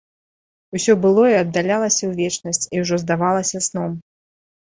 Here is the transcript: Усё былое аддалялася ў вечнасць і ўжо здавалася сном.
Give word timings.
Усё 0.77 0.93
былое 1.03 1.33
аддалялася 1.43 2.01
ў 2.09 2.31
вечнасць 2.31 2.69
і 2.77 2.81
ўжо 2.85 2.99
здавалася 3.05 3.63
сном. 3.67 3.91